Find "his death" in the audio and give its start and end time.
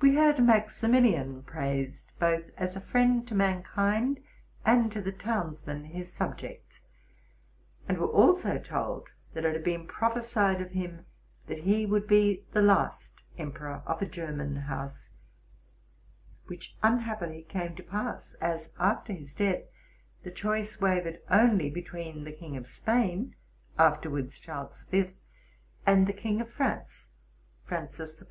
19.12-19.64